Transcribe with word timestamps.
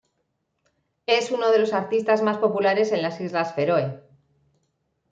Es 1.05 1.29
uno 1.29 1.51
de 1.51 1.59
los 1.59 1.73
artistas 1.73 2.23
más 2.23 2.39
populares 2.39 2.91
en 2.91 3.03
las 3.03 3.21
Islas 3.21 3.53
Feroe. 3.53 4.01